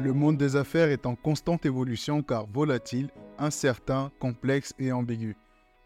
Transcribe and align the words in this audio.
Le 0.00 0.12
monde 0.12 0.38
des 0.38 0.56
affaires 0.56 0.88
est 0.88 1.06
en 1.06 1.14
constante 1.14 1.66
évolution 1.66 2.22
car 2.22 2.46
volatile, 2.46 3.10
incertain, 3.38 4.10
complexe 4.18 4.72
et 4.78 4.92
ambigu. 4.92 5.36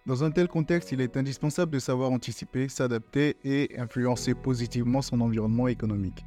Dans 0.06 0.24
un 0.24 0.30
tel 0.30 0.48
contexte, 0.48 0.92
il 0.92 1.00
est 1.00 1.16
indispensable 1.16 1.72
de 1.72 1.78
savoir 1.78 2.10
anticiper, 2.10 2.68
s'adapter 2.68 3.37
et 3.45 3.71
influencer 3.79 4.34
positivement 4.34 5.03
son 5.03 5.21
environnement 5.21 5.68
économique. 5.68 6.24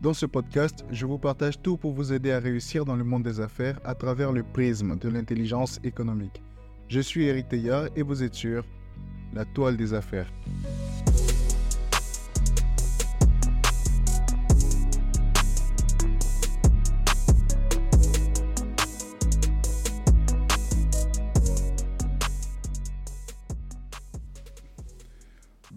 Dans 0.00 0.12
ce 0.12 0.26
podcast, 0.26 0.84
je 0.90 1.06
vous 1.06 1.18
partage 1.18 1.62
tout 1.62 1.76
pour 1.76 1.92
vous 1.92 2.12
aider 2.12 2.32
à 2.32 2.40
réussir 2.40 2.84
dans 2.84 2.96
le 2.96 3.04
monde 3.04 3.22
des 3.22 3.40
affaires 3.40 3.78
à 3.84 3.94
travers 3.94 4.32
le 4.32 4.42
prisme 4.42 4.96
de 4.98 5.08
l'intelligence 5.08 5.78
économique. 5.84 6.42
Je 6.88 7.00
suis 7.00 7.26
Eric 7.26 7.46
et 7.52 8.02
vous 8.02 8.22
êtes 8.24 8.34
sur 8.34 8.64
La 9.32 9.44
toile 9.44 9.76
des 9.76 9.94
affaires. 9.94 10.30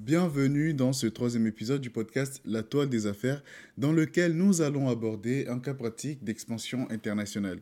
Bienvenue 0.06 0.76
dans 0.76 0.94
ce 0.94 1.08
troisième 1.08 1.48
épisode 1.48 1.82
du 1.82 1.90
podcast 1.90 2.40
La 2.46 2.62
toile 2.62 2.90
des 2.90 3.08
affaires, 3.08 3.44
dans 3.80 3.92
lequel 3.92 4.34
nous 4.34 4.62
allons 4.62 4.88
aborder 4.88 5.48
un 5.48 5.58
cas 5.58 5.74
pratique 5.74 6.24
d'expansion 6.24 6.88
internationale. 6.92 7.58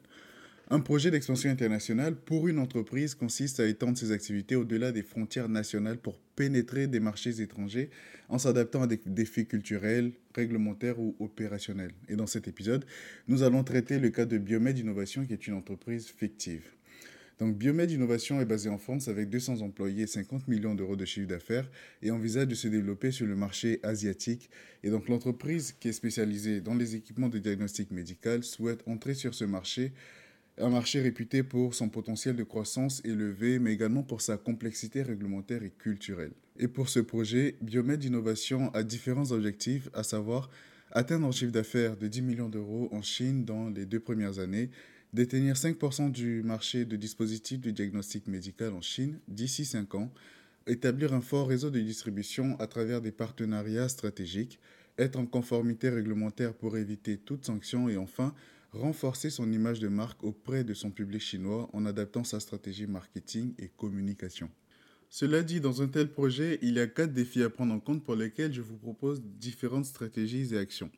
Un 0.70 0.82
projet 0.82 1.10
d'expansion 1.10 1.50
internationale 1.50 2.18
pour 2.18 2.50
une 2.50 2.60
entreprise 2.60 3.16
consiste 3.16 3.62
à 3.62 3.66
étendre 3.66 3.98
ses 3.98 4.12
activités 4.12 4.58
au-delà 4.58 4.92
des 4.92 5.04
frontières 5.04 5.48
nationales 5.48 6.00
pour 6.00 6.20
pénétrer 6.36 6.88
des 6.88 7.00
marchés 7.00 7.40
étrangers 7.40 7.90
en 8.28 8.38
s'adaptant 8.38 8.82
à 8.82 8.88
des 8.88 9.00
défis 9.06 9.46
culturels, 9.46 10.12
réglementaires 10.36 11.00
ou 11.00 11.16
opérationnels. 11.22 11.94
Et 12.10 12.18
dans 12.18 12.28
cet 12.28 12.50
épisode, 12.50 12.84
nous 13.30 13.44
allons 13.44 13.64
traiter 13.64 14.00
le 14.00 14.10
cas 14.10 14.26
de 14.26 14.38
Biomed 14.38 14.78
Innovation 14.78 15.26
qui 15.26 15.32
est 15.32 15.48
une 15.48 15.54
entreprise 15.54 16.08
fictive. 16.08 16.74
Donc 17.40 17.58
Biomed 17.58 17.90
Innovation 17.90 18.40
est 18.40 18.46
basée 18.46 18.70
en 18.70 18.78
France 18.78 19.08
avec 19.08 19.30
200 19.30 19.62
employés 19.62 20.04
et 20.04 20.08
50 20.08 20.48
millions 20.48 20.76
d'euros 20.76 20.96
de 20.96 21.06
chiffre 21.06 21.28
d'affaires 21.28 21.70
et 22.02 22.12
envisage 22.12 22.48
de 22.48 22.56
se 22.56 22.68
développer 22.68 23.12
sur 23.12 23.26
le 23.26 23.36
marché 23.36 23.80
asiatique. 23.84 24.50
Et 24.84 24.90
donc 24.90 25.10
l'entreprise 25.10 25.74
qui 25.80 25.88
est 25.90 25.94
spécialisée 25.94 26.62
dans 26.62 26.76
les 26.76 26.96
équipements 26.96 27.30
de 27.30 27.40
diagnostic 27.40 27.92
médical 27.92 28.44
souhaite 28.44 28.84
entrer 28.88 29.16
sur 29.16 29.34
ce 29.34 29.46
marché, 29.46 29.94
un 30.60 30.70
marché 30.70 31.02
réputé 31.02 31.42
pour 31.42 31.74
son 31.74 31.90
potentiel 31.90 32.36
de 32.36 32.44
croissance 32.44 33.02
élevé, 33.04 33.58
mais 33.58 33.74
également 33.74 34.04
pour 34.04 34.22
sa 34.22 34.38
complexité 34.38 35.02
réglementaire 35.02 35.64
et 35.64 35.72
culturelle. 35.72 36.32
Et 36.60 36.68
pour 36.68 36.90
ce 36.90 37.00
projet, 37.00 37.56
Biomed 37.62 38.04
Innovation 38.04 38.72
a 38.76 38.84
différents 38.84 39.32
objectifs, 39.32 39.90
à 39.94 40.04
savoir 40.04 40.52
atteindre 40.92 41.26
un 41.26 41.32
chiffre 41.32 41.52
d'affaires 41.52 41.98
de 41.98 42.08
10 42.08 42.22
millions 42.22 42.50
d'euros 42.50 42.88
en 42.92 43.02
Chine 43.02 43.46
dans 43.46 43.70
les 43.70 43.88
deux 43.88 44.00
premières 44.00 44.38
années, 44.38 44.70
détenir 45.14 45.56
5% 45.56 46.12
du 46.12 46.42
marché 46.44 46.86
de 46.86 46.96
dispositifs 46.96 47.62
de 47.62 47.72
diagnostic 47.72 48.28
médical 48.28 48.74
en 48.74 48.82
Chine 48.82 49.20
d'ici 49.28 49.64
5 49.64 49.96
ans, 49.96 50.12
établir 50.66 51.14
un 51.14 51.22
fort 51.22 51.48
réseau 51.48 51.70
de 51.70 51.80
distribution 51.80 52.60
à 52.60 52.68
travers 52.68 53.00
des 53.00 53.12
partenariats 53.12 53.90
stratégiques, 53.90 54.60
être 54.98 55.20
en 55.20 55.26
conformité 55.26 55.90
réglementaire 55.90 56.54
pour 56.54 56.78
éviter 56.78 57.18
toute 57.18 57.46
sanction 57.46 57.90
et 57.90 57.98
enfin 57.98 58.34
renforcer 58.72 59.30
son 59.30 59.52
image 59.52 59.80
de 59.80 59.88
marque 59.88 60.24
auprès 60.24 60.64
de 60.64 60.74
son 60.74 60.90
public 60.90 61.22
chinois 61.22 61.70
en 61.74 61.86
adaptant 61.86 62.24
sa 62.24 62.40
stratégie 62.40 62.88
marketing 62.88 63.54
et 63.60 63.68
communication. 63.68 64.50
Cela 65.10 65.44
dit, 65.44 65.62
dans 65.62 65.84
un 65.84 65.88
tel 65.88 66.10
projet, 66.10 66.58
il 66.64 66.74
y 66.74 66.80
a 66.80 66.88
quatre 66.88 67.14
défis 67.14 67.44
à 67.44 67.50
prendre 67.52 67.72
en 67.72 67.80
compte 67.80 68.04
pour 68.04 68.16
lesquels 68.16 68.52
je 68.52 68.62
vous 68.62 68.78
propose 68.78 69.22
différentes 69.22 69.86
stratégies 69.86 70.56
et 70.56 70.58
actions. 70.58 70.90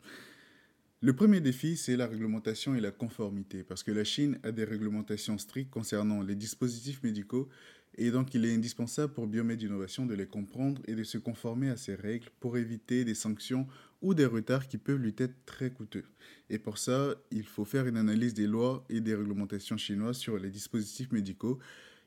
Le 1.06 1.14
premier 1.14 1.39
défi, 1.39 1.78
c'est 1.78 1.98
la 1.98 2.08
réglementation 2.08 2.73
et 2.73 2.81
la 2.81 2.89
conformité, 2.89 3.64
parce 3.64 3.84
que 3.84 3.92
la 3.92 4.03
Chine 4.03 4.39
a 4.42 4.52
des 4.52 4.64
réglementations 4.64 5.38
strictes 5.38 5.70
concernant 5.70 6.23
les 6.23 6.34
dispositifs 6.34 7.03
médicaux, 7.03 7.47
et 7.96 8.09
donc 8.09 8.34
il 8.34 8.44
est 8.44 8.56
indispensable 8.56 9.13
pour 9.13 9.28
Biomed 9.28 9.62
Innovation 9.62 10.07
de 10.07 10.16
les 10.16 10.25
comprendre 10.25 10.81
et 10.88 10.96
de 10.96 11.03
se 11.03 11.19
conformer 11.19 11.69
à 11.69 11.78
ces 11.78 11.94
règles 11.94 12.30
pour 12.40 12.57
éviter 12.57 13.06
des 13.06 13.13
sanctions 13.13 13.68
ou 14.02 14.16
des 14.16 14.25
retards 14.25 14.68
qui 14.68 14.80
peuvent 14.80 14.97
lui 14.97 15.13
être 15.19 15.46
très 15.46 15.69
coûteux. 15.69 16.06
Et 16.50 16.57
pour 16.57 16.80
ça, 16.80 17.13
il 17.30 17.46
faut 17.46 17.66
faire 17.66 17.85
une 17.85 17.97
analyse 17.97 18.34
des 18.34 18.47
lois 18.47 18.84
et 18.90 19.00
des 19.00 19.13
réglementations 19.13 19.78
chinoises 19.78 20.18
sur 20.18 20.40
les 20.40 20.50
dispositifs 20.50 21.12
médicaux 21.12 21.59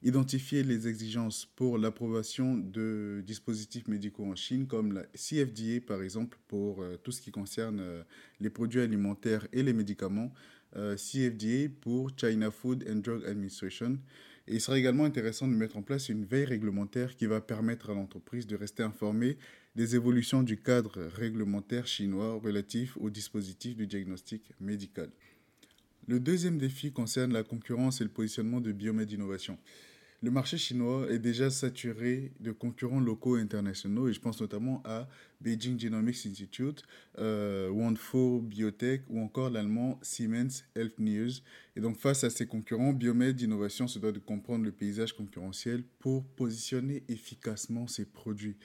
identifier 0.02 0.62
les 0.62 0.86
exigences 0.86 1.46
pour 1.56 1.78
l'approbation 1.78 2.56
de 2.56 3.22
dispositifs 3.26 3.88
médicaux 3.88 4.24
en 4.24 4.36
Chine, 4.36 4.66
comme 4.66 4.92
la 4.92 5.02
CFDA 5.14 5.80
par 5.86 6.02
exemple 6.02 6.38
pour 6.46 6.82
euh, 6.82 6.96
tout 7.02 7.10
ce 7.10 7.20
qui 7.20 7.30
concerne 7.30 7.80
euh, 7.80 8.02
les 8.40 8.50
produits 8.50 8.80
alimentaires 8.80 9.46
et 9.52 9.62
les 9.62 9.72
médicaments, 9.72 10.32
euh, 10.76 10.96
CFDA 10.96 11.68
pour 11.80 12.10
China 12.16 12.50
Food 12.50 12.84
and 12.88 12.96
Drug 12.96 13.24
Administration. 13.24 13.98
Il 14.46 14.60
sera 14.60 14.78
également 14.78 15.04
intéressant 15.04 15.48
de 15.48 15.52
mettre 15.52 15.76
en 15.76 15.82
place 15.82 16.08
une 16.08 16.24
veille 16.24 16.44
réglementaire 16.44 17.16
qui 17.16 17.26
va 17.26 17.40
permettre 17.40 17.90
à 17.90 17.94
l'entreprise 17.94 18.46
de 18.46 18.56
rester 18.56 18.82
informée 18.82 19.36
des 19.76 19.94
évolutions 19.94 20.42
du 20.42 20.56
cadre 20.56 21.02
réglementaire 21.14 21.86
chinois 21.86 22.40
relatif 22.42 22.96
aux 22.96 23.10
dispositifs 23.10 23.76
de 23.76 23.84
diagnostic 23.84 24.50
médical. 24.58 25.10
Le 26.08 26.18
deuxième 26.18 26.56
défi 26.56 26.90
concerne 26.90 27.34
la 27.34 27.42
concurrence 27.42 28.00
et 28.00 28.04
le 28.04 28.08
positionnement 28.08 28.62
de 28.62 28.72
Biomed 28.72 29.12
Innovation. 29.12 29.58
Le 30.22 30.30
marché 30.30 30.56
chinois 30.56 31.06
est 31.10 31.18
déjà 31.18 31.50
saturé 31.50 32.32
de 32.40 32.50
concurrents 32.50 32.98
locaux 32.98 33.36
et 33.36 33.42
internationaux 33.42 34.08
et 34.08 34.14
je 34.14 34.18
pense 34.18 34.40
notamment 34.40 34.82
à 34.86 35.06
Beijing 35.42 35.78
Genomics 35.78 36.24
Institute, 36.24 36.82
euh, 37.18 37.68
Wanfo 37.68 38.40
Biotech 38.40 39.02
ou 39.10 39.20
encore 39.20 39.50
l'allemand 39.50 39.98
Siemens 40.00 40.64
Healthineers. 40.74 41.42
Et 41.76 41.80
donc 41.82 41.98
face 41.98 42.24
à 42.24 42.30
ces 42.30 42.46
concurrents, 42.46 42.94
Biomed 42.94 43.38
Innovation 43.38 43.86
se 43.86 43.98
doit 43.98 44.10
de 44.10 44.18
comprendre 44.18 44.64
le 44.64 44.72
paysage 44.72 45.12
concurrentiel 45.12 45.84
pour 45.98 46.24
positionner 46.24 47.04
efficacement 47.08 47.86
ses 47.86 48.06
produits. 48.06 48.56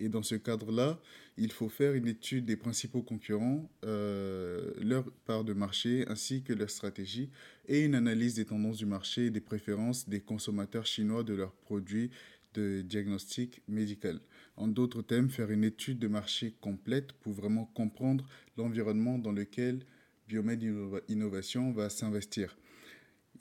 Et 0.00 0.08
dans 0.08 0.22
ce 0.22 0.34
cadre-là, 0.34 0.98
il 1.36 1.52
faut 1.52 1.68
faire 1.68 1.92
une 1.92 2.08
étude 2.08 2.46
des 2.46 2.56
principaux 2.56 3.02
concurrents, 3.02 3.70
euh, 3.84 4.72
leur 4.80 5.10
part 5.26 5.44
de 5.44 5.52
marché 5.52 6.04
ainsi 6.08 6.42
que 6.42 6.54
leur 6.54 6.70
stratégie 6.70 7.30
et 7.68 7.84
une 7.84 7.94
analyse 7.94 8.34
des 8.34 8.46
tendances 8.46 8.78
du 8.78 8.86
marché 8.86 9.26
et 9.26 9.30
des 9.30 9.42
préférences 9.42 10.08
des 10.08 10.20
consommateurs 10.20 10.86
chinois 10.86 11.22
de 11.22 11.34
leurs 11.34 11.52
produits 11.52 12.10
de 12.54 12.80
diagnostic 12.80 13.62
médical. 13.68 14.20
En 14.56 14.68
d'autres 14.68 15.02
termes, 15.02 15.28
faire 15.28 15.50
une 15.50 15.64
étude 15.64 15.98
de 15.98 16.08
marché 16.08 16.56
complète 16.60 17.12
pour 17.12 17.34
vraiment 17.34 17.66
comprendre 17.66 18.26
l'environnement 18.56 19.18
dans 19.18 19.32
lequel 19.32 19.84
Biomed 20.28 20.62
Innovation 21.08 21.72
va 21.72 21.90
s'investir. 21.90 22.56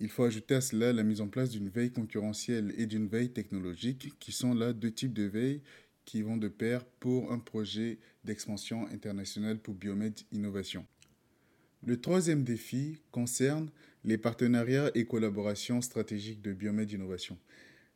Il 0.02 0.10
faut 0.10 0.24
ajouter 0.24 0.56
à 0.56 0.62
cela 0.62 0.94
la 0.94 1.04
mise 1.04 1.20
en 1.22 1.28
place 1.28 1.50
d'une 1.50 1.70
veille 1.70 1.92
concurrentielle 1.92 2.74
et 2.78 2.86
d'une 2.86 3.08
veille 3.08 3.32
technologique, 3.32 4.14
qui 4.20 4.32
sont 4.32 4.54
là 4.54 4.72
deux 4.72 4.92
types 4.92 5.14
de 5.14 5.24
veille 5.24 5.62
qui 6.10 6.24
vont 6.24 6.38
de 6.38 6.48
pair 6.48 6.86
pour 7.00 7.32
un 7.32 7.38
projet 7.38 8.00
d'expansion 8.24 8.88
internationale 8.88 9.60
pour 9.60 9.76
Biomed 9.76 10.20
Innovation. 10.32 10.84
Le 11.86 12.02
troisième 12.02 12.44
défi 12.44 12.98
concerne 13.12 13.70
les 14.04 14.18
partenariats 14.18 14.90
et 14.96 15.06
collaborations 15.06 15.82
stratégiques 15.82 16.42
de 16.42 16.52
Biomed 16.52 16.92
Innovation. 16.92 17.38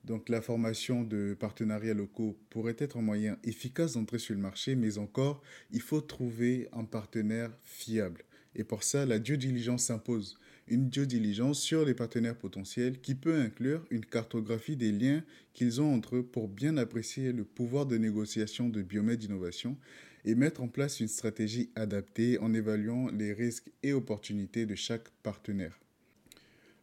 Donc 0.04 0.30
la 0.30 0.44
formation 0.44 1.04
de 1.04 1.36
partenariats 1.40 1.96
locaux 1.96 2.38
pourrait 2.52 2.76
être 2.78 2.98
un 2.98 3.02
moyen 3.02 3.40
efficace 3.44 3.94
d'entrer 3.94 4.20
sur 4.20 4.36
le 4.36 4.42
marché, 4.42 4.76
mais 4.76 5.00
encore, 5.00 5.42
il 5.72 5.82
faut 5.82 6.02
trouver 6.02 6.70
un 6.72 6.84
partenaire 6.84 7.50
fiable. 7.64 8.22
Et 8.54 8.64
pour 8.64 8.84
ça, 8.84 9.08
la 9.08 9.18
due 9.18 9.40
diligence 9.40 9.86
s'impose 9.86 10.38
une 10.68 10.90
due 10.90 11.08
diligence 11.08 11.60
sur 11.60 11.86
les 11.86 11.94
partenaires 11.94 12.38
potentiels 12.38 13.00
qui 13.00 13.16
peut 13.16 13.36
inclure 13.36 13.86
une 13.92 14.06
cartographie 14.06 14.78
des 14.78 14.92
liens 14.92 15.24
qu'ils 15.54 15.82
ont 15.82 15.94
entre 15.94 16.18
eux 16.18 16.24
pour 16.24 16.48
bien 16.48 16.78
apprécier 16.78 17.32
le 17.32 17.44
pouvoir 17.44 17.86
de 17.86 17.98
négociation 17.98 18.70
de 18.70 18.82
Biomed 18.82 19.22
Innovation 19.24 19.78
et 20.26 20.36
mettre 20.36 20.62
en 20.62 20.68
place 20.68 21.00
une 21.00 21.08
stratégie 21.08 21.70
adaptée 21.76 22.40
en 22.40 22.54
évaluant 22.54 23.10
les 23.10 23.34
risques 23.34 23.72
et 23.84 23.94
opportunités 23.94 24.66
de 24.66 24.76
chaque 24.76 25.10
partenaire. 25.22 25.80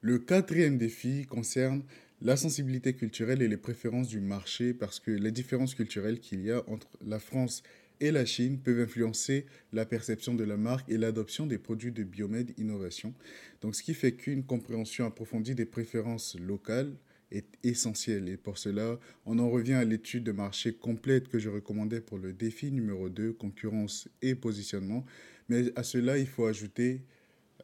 Le 0.03 0.19
quatrième 0.19 0.79
défi 0.79 1.27
concerne 1.27 1.83
la 2.23 2.37
sensibilité 2.37 2.95
culturelle 2.95 3.41
et 3.41 3.49
les 3.49 3.57
préférences 3.57 4.09
du 4.09 4.21
marché 4.21 4.75
parce 4.75 5.01
que 5.01 5.11
les 5.11 5.33
différences 5.33 5.75
culturelles 5.75 6.21
qu'il 6.21 6.43
y 6.43 6.51
a 6.51 6.63
entre 6.69 6.89
la 7.07 7.19
France 7.19 7.63
et 8.01 8.11
la 8.11 8.25
Chine 8.25 8.59
peuvent 8.59 8.81
influencer 8.81 9.47
la 9.73 9.85
perception 9.87 10.35
de 10.35 10.45
la 10.45 10.57
marque 10.57 10.89
et 10.91 10.97
l'adoption 10.97 11.47
des 11.47 11.59
produits 11.59 11.93
de 11.93 12.03
Biomed 12.03 12.53
Innovation. 12.59 13.15
Donc, 13.61 13.75
ce 13.75 13.83
qui 13.83 13.95
fait 13.95 14.13
qu'une 14.13 14.45
compréhension 14.45 15.07
approfondie 15.07 15.55
des 15.55 15.67
préférences 15.67 16.37
locales 16.39 16.95
est 17.31 17.47
essentielle. 17.63 18.29
Et 18.29 18.37
pour 18.37 18.59
cela, 18.59 18.99
on 19.27 19.39
en 19.39 19.51
revient 19.51 19.75
à 19.75 19.85
l'étude 19.85 20.25
de 20.25 20.33
marché 20.33 20.73
complète 20.73 21.29
que 21.29 21.39
je 21.39 21.49
recommandais 21.49 22.01
pour 22.01 22.19
le 22.19 22.33
défi 22.33 22.73
numéro 22.73 23.09
2, 23.09 23.33
concurrence 23.33 24.09
et 24.23 24.35
positionnement. 24.35 25.05
Mais 25.49 25.71
à 25.77 25.83
cela, 25.83 26.19
il 26.19 26.27
faut 26.27 26.47
ajouter 26.47 27.03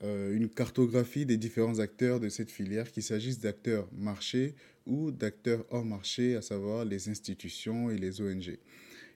euh, 0.03 0.35
une 0.35 0.49
cartographie 0.49 1.27
des 1.27 1.37
différents 1.37 1.79
acteurs 1.79 2.21
de 2.21 2.29
cette 2.29 2.51
filière, 2.51 2.91
qu'il 2.93 3.03
s'agisse 3.03 3.41
d'acteurs 3.41 3.89
marché 3.93 4.55
ou 4.87 5.11
d'acteurs 5.11 5.65
hors 5.71 5.85
marché, 5.85 6.37
à 6.37 6.43
savoir 6.43 6.85
les 6.85 7.09
institutions 7.09 7.91
et 7.91 7.97
les 7.97 8.21
ONG. 8.21 8.59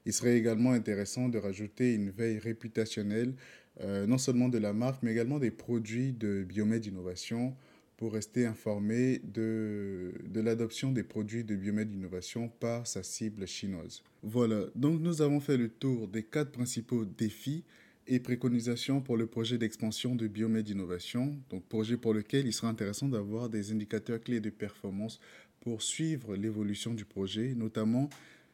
Il 0.07 0.13
serait 0.13 0.37
également 0.37 0.73
intéressant 0.73 1.29
de 1.29 1.39
rajouter 1.39 1.95
une 1.95 2.11
veille 2.11 2.39
réputationnelle, 2.39 3.35
euh, 3.81 4.07
non 4.07 4.19
seulement 4.19 4.49
de 4.49 4.59
la 4.59 4.73
marque, 4.73 5.03
mais 5.03 5.13
également 5.13 5.39
des 5.39 5.51
produits 5.51 6.13
de 6.13 6.43
Biomed 6.43 6.85
Innovation 6.85 7.55
pour 7.97 8.15
rester 8.15 8.47
informé 8.47 9.21
de, 9.25 10.15
de 10.27 10.41
l'adoption 10.41 10.91
des 10.91 11.03
produits 11.03 11.45
de 11.45 11.55
Biomed 11.55 11.93
Innovation 11.93 12.49
par 12.49 12.87
sa 12.87 13.03
cible 13.03 13.47
chinoise. 13.47 14.03
Voilà, 14.23 14.65
donc 14.75 15.01
nous 15.03 15.21
avons 15.21 15.39
fait 15.39 15.59
le 15.59 15.69
tour 15.69 16.09
des 16.09 16.23
quatre 16.23 16.51
principaux 16.51 17.05
défis 17.05 17.63
et 18.07 18.19
préconisations 18.19 19.03
pour 19.03 19.19
le 19.19 19.27
projet 19.27 19.59
d'expansion 19.59 20.15
de 20.15 20.27
Biomed 20.27 20.67
Innovation, 20.67 21.39
donc 21.51 21.63
projet 21.67 21.99
pour 21.99 22.15
lequel 22.15 22.47
il 22.47 22.55
sera 22.55 22.69
intéressant 22.69 23.09
d'avoir 23.09 23.51
des 23.51 23.71
indicateurs 23.71 24.21
clés 24.21 24.41
de 24.41 24.51
performance 24.51 25.21
pour 25.61 25.83
suivre 25.83 26.35
l'évolution 26.35 26.95
du 26.95 27.05
projet, 27.05 27.55
notamment 27.55 28.09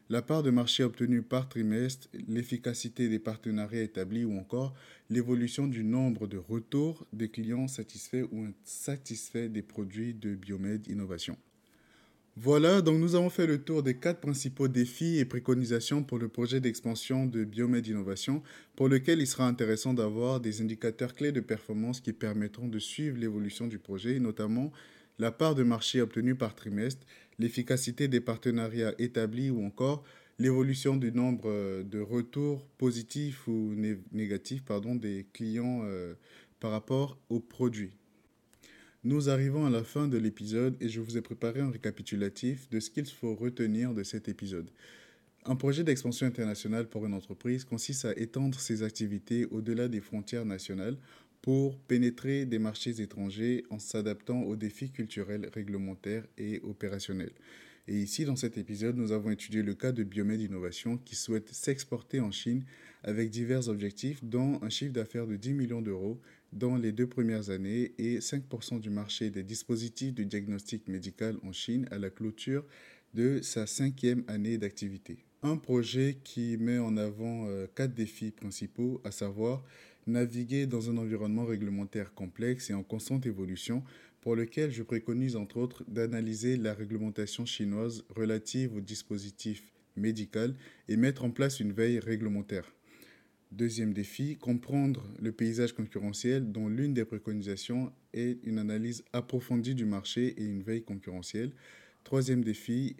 la 0.09 0.23
part 0.23 0.43
de 0.43 0.51
marché 0.51 0.85
obtenue 0.85 1.23
par 1.23 1.49
trimestre, 1.49 2.09
l'efficacité 2.29 3.09
des 3.09 3.19
partenariats 3.19 3.83
établis 3.83 4.25
ou 4.25 4.39
encore 4.39 4.75
l'évolution 5.11 5.67
du 5.67 5.85
nombre 5.85 6.27
de 6.27 6.39
retours 6.39 7.07
des 7.13 7.29
clients 7.29 7.69
satisfaits 7.69 8.27
ou 8.31 8.45
insatisfaits 8.45 9.49
des 9.49 9.63
produits 9.63 10.15
de 10.15 10.35
Biomed 10.35 10.87
Innovation. 10.87 11.37
Voilà, 12.39 12.83
donc 12.83 12.99
nous 12.99 13.15
avons 13.15 13.31
fait 13.31 13.47
le 13.47 13.63
tour 13.63 13.83
des 13.83 13.97
quatre 13.97 14.21
principaux 14.21 14.69
défis 14.69 15.17
et 15.17 15.25
préconisations 15.25 16.03
pour 16.03 16.19
le 16.19 16.29
projet 16.29 16.61
d'expansion 16.61 17.25
de 17.25 17.45
Biomed 17.45 17.87
Innovation, 17.87 18.43
pour 18.77 18.89
lequel 18.89 19.21
il 19.21 19.27
sera 19.27 19.49
intéressant 19.49 19.95
d'avoir 19.95 20.39
des 20.39 20.61
indicateurs 20.61 21.15
clés 21.15 21.33
de 21.33 21.41
performance 21.41 22.03
qui 22.03 22.13
permettront 22.13 22.69
de 22.69 22.79
suivre 22.79 23.17
l'évolution 23.17 23.67
du 23.67 23.79
projet, 23.79 24.21
notamment 24.21 24.71
la 25.19 25.33
part 25.33 25.55
de 25.55 25.63
marché 25.63 26.03
obtenue 26.03 26.35
par 26.35 26.55
trimestre, 26.55 27.07
l'efficacité 27.39 28.09
des 28.09 28.21
partenariats 28.21 28.95
établis 28.99 29.51
ou 29.51 29.65
encore 29.65 30.05
l'évolution 30.39 30.97
du 30.97 31.13
nombre 31.13 31.49
euh, 31.49 31.83
de 31.83 32.01
retours 32.01 32.67
positifs 32.79 33.47
ou 33.49 33.75
négatifs 34.13 34.65
pardon, 34.65 34.95
des 34.95 35.27
clients 35.33 35.83
euh, 35.85 36.15
par 36.61 36.71
rapport 36.71 37.19
aux 37.29 37.41
produits. 37.41 37.93
Nous 39.05 39.29
arrivons 39.29 39.67
à 39.67 39.71
la 39.71 39.85
fin 39.85 40.09
de 40.09 40.19
l'épisode 40.19 40.77
et 40.81 40.89
je 40.89 41.01
vous 41.01 41.17
ai 41.17 41.21
préparé 41.23 41.61
un 41.61 41.71
récapitulatif 41.71 42.69
de 42.71 42.81
ce 42.81 42.91
qu'il 42.91 43.07
faut 43.07 43.35
retenir 43.35 43.95
de 43.95 44.03
cet 44.03 44.29
épisode. 44.29 44.69
Un 45.45 45.55
projet 45.55 45.85
d'expansion 45.85 46.27
internationale 46.27 46.89
pour 46.89 47.07
une 47.07 47.15
entreprise 47.15 47.65
consiste 47.65 48.05
à 48.05 48.17
étendre 48.17 48.59
ses 48.59 48.83
activités 48.83 49.47
au-delà 49.53 49.87
des 49.87 50.01
frontières 50.01 50.45
nationales 50.45 50.97
pour 51.47 51.79
pénétrer 51.79 52.45
des 52.45 52.59
marchés 52.59 53.01
étrangers 53.01 53.65
en 53.71 53.79
s'adaptant 53.79 54.43
aux 54.43 54.57
défis 54.57 54.91
culturels, 54.91 55.49
réglementaires 55.55 56.27
et 56.37 56.61
opérationnels. 56.65 57.35
Et 57.87 57.95
ici, 58.01 58.25
dans 58.25 58.35
cet 58.35 58.59
épisode, 58.59 58.97
nous 58.97 59.13
avons 59.13 59.31
étudié 59.31 59.63
le 59.63 59.75
cas 59.75 59.93
de 59.93 60.03
Biomed 60.03 60.41
Innovation 60.41 60.99
qui 60.99 61.15
souhaite 61.15 61.55
s'exporter 61.55 62.19
en 62.19 62.33
Chine 62.33 62.65
avec 63.05 63.31
divers 63.31 63.69
objectifs, 63.69 64.25
dont 64.25 64.59
un 64.61 64.71
chiffre 64.71 64.93
d'affaires 64.93 65.29
de 65.29 65.37
10 65.37 65.55
millions 65.55 65.83
d'euros 65.83 66.21
dans 66.53 66.77
les 66.77 66.91
deux 66.91 67.07
premières 67.07 67.51
années 67.51 67.95
et 67.97 68.19
5% 68.19 68.81
du 68.81 68.91
marché 68.91 69.31
des 69.31 69.45
dispositifs 69.45 70.15
de 70.15 70.25
diagnostic 70.25 70.89
médical 70.89 71.37
en 71.45 71.53
Chine 71.53 71.87
à 71.93 71.99
la 71.99 72.11
clôture 72.11 72.65
de 73.15 73.41
sa 73.41 73.69
cinquième 73.69 74.25
année 74.27 74.59
d'activité. 74.59 75.26
Un 75.47 75.59
projet 75.59 76.19
qui 76.25 76.57
met 76.57 76.81
en 76.81 76.97
avant 76.97 77.47
euh, 77.47 77.69
quatre 77.73 77.95
défis 77.95 78.33
principaux, 78.33 79.01
à 79.05 79.13
savoir 79.13 79.63
naviguer 80.09 80.67
dans 80.67 80.91
un 80.91 80.97
environnement 80.97 81.45
réglementaire 81.45 82.13
complexe 82.15 82.69
et 82.71 82.75
en 82.75 82.83
constante 82.83 83.27
évolution, 83.27 83.85
pour 84.23 84.35
lequel 84.35 84.73
je 84.73 84.83
préconise 84.83 85.37
entre 85.37 85.59
autres 85.59 85.85
d'analyser 85.87 86.57
la 86.57 86.75
réglementation 86.75 87.47
chinoise 87.47 88.03
relative 88.17 88.75
aux 88.75 88.81
dispositifs 88.81 89.73
médicaux 89.95 90.53
et 90.89 90.97
mettre 90.97 91.25
en 91.25 91.31
place 91.31 91.61
une 91.61 91.71
veille 91.71 92.01
réglementaire. 92.01 92.75
Deuxième 93.53 93.93
défi, 93.93 94.39
comprendre 94.39 95.09
le 95.23 95.31
paysage 95.31 95.75
concurrentiel 95.75 96.51
dont 96.51 96.69
l'une 96.69 96.93
des 96.93 97.05
préconisations 97.05 97.93
est 98.13 98.41
une 98.43 98.59
analyse 98.59 99.05
approfondie 99.13 99.77
du 99.77 99.85
marché 99.85 100.35
et 100.39 100.45
une 100.45 100.65
veille 100.65 100.83
concurrentielle. 100.83 101.53
Troisième 102.03 102.43
défi, 102.43 102.97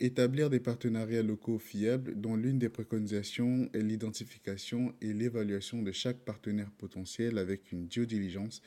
établir 0.00 0.48
des 0.50 0.60
partenariats 0.60 1.22
locaux 1.22 1.58
fiables 1.58 2.20
dont 2.20 2.36
l'une 2.36 2.58
des 2.58 2.68
préconisations 2.68 3.68
est 3.72 3.82
l'identification 3.82 4.94
et 5.00 5.12
l'évaluation 5.12 5.82
de 5.82 5.92
chaque 5.92 6.18
partenaire 6.18 6.70
potentiel 6.70 7.38
avec 7.38 7.72
une 7.72 7.88
due 7.88 8.06
diligence. 8.06 8.62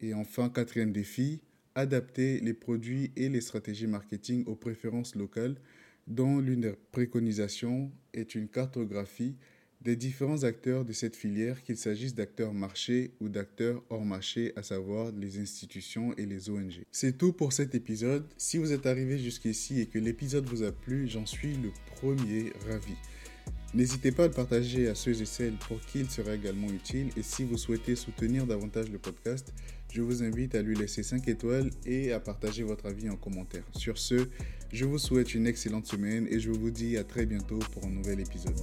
Et 0.00 0.14
enfin, 0.14 0.48
quatrième 0.48 0.92
défi, 0.92 1.42
adapter 1.74 2.40
les 2.40 2.54
produits 2.54 3.12
et 3.16 3.28
les 3.28 3.40
stratégies 3.40 3.86
marketing 3.86 4.44
aux 4.46 4.54
préférences 4.54 5.14
locales 5.14 5.56
dont 6.06 6.38
l'une 6.38 6.60
des 6.60 6.74
préconisations 6.92 7.90
est 8.14 8.34
une 8.34 8.48
cartographie 8.48 9.36
des 9.86 9.94
différents 9.94 10.42
acteurs 10.42 10.84
de 10.84 10.92
cette 10.92 11.14
filière, 11.14 11.62
qu'il 11.62 11.76
s'agisse 11.76 12.12
d'acteurs 12.12 12.52
marché 12.52 13.12
ou 13.20 13.28
d'acteurs 13.28 13.84
hors 13.88 14.04
marché, 14.04 14.52
à 14.56 14.64
savoir 14.64 15.12
les 15.12 15.38
institutions 15.38 16.12
et 16.16 16.26
les 16.26 16.50
ONG. 16.50 16.82
C'est 16.90 17.16
tout 17.16 17.32
pour 17.32 17.52
cet 17.52 17.76
épisode. 17.76 18.26
Si 18.36 18.58
vous 18.58 18.72
êtes 18.72 18.86
arrivé 18.86 19.16
jusqu'ici 19.16 19.80
et 19.80 19.86
que 19.86 20.00
l'épisode 20.00 20.44
vous 20.46 20.64
a 20.64 20.72
plu, 20.72 21.06
j'en 21.06 21.24
suis 21.24 21.54
le 21.54 21.70
premier 21.94 22.52
ravi. 22.68 22.94
N'hésitez 23.74 24.10
pas 24.10 24.24
à 24.24 24.26
le 24.26 24.32
partager 24.32 24.88
à 24.88 24.96
ceux 24.96 25.22
et 25.22 25.24
celles 25.24 25.54
pour 25.68 25.80
qui 25.82 26.00
il 26.00 26.10
sera 26.10 26.34
également 26.34 26.68
utile. 26.68 27.10
Et 27.16 27.22
si 27.22 27.44
vous 27.44 27.56
souhaitez 27.56 27.94
soutenir 27.94 28.44
davantage 28.44 28.90
le 28.90 28.98
podcast, 28.98 29.52
je 29.92 30.02
vous 30.02 30.24
invite 30.24 30.56
à 30.56 30.62
lui 30.62 30.74
laisser 30.74 31.04
5 31.04 31.28
étoiles 31.28 31.70
et 31.84 32.10
à 32.10 32.18
partager 32.18 32.64
votre 32.64 32.86
avis 32.86 33.08
en 33.08 33.16
commentaire. 33.16 33.62
Sur 33.70 33.98
ce, 33.98 34.26
je 34.72 34.84
vous 34.84 34.98
souhaite 34.98 35.32
une 35.32 35.46
excellente 35.46 35.86
semaine 35.86 36.26
et 36.28 36.40
je 36.40 36.50
vous 36.50 36.70
dis 36.72 36.96
à 36.96 37.04
très 37.04 37.24
bientôt 37.24 37.60
pour 37.72 37.84
un 37.84 37.90
nouvel 37.90 38.18
épisode. 38.18 38.56